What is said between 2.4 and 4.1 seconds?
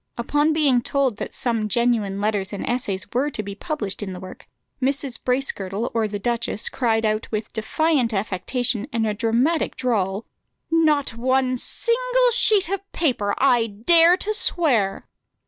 and essays were to be published